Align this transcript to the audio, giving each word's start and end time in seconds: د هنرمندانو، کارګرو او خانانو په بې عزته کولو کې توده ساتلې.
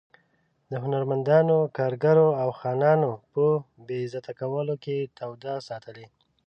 د 0.69 0.71
هنرمندانو، 0.83 1.57
کارګرو 1.77 2.27
او 2.41 2.49
خانانو 2.59 3.11
په 3.31 3.45
بې 3.87 3.97
عزته 4.05 4.31
کولو 4.39 4.75
کې 4.83 4.97
توده 5.17 5.55
ساتلې. 5.67 6.05